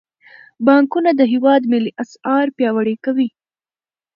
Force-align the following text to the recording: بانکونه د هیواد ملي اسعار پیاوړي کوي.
بانکونه 0.65 1.11
د 1.15 1.21
هیواد 1.33 1.61
ملي 1.73 1.91
اسعار 2.03 2.45
پیاوړي 2.57 2.95
کوي. 3.05 3.29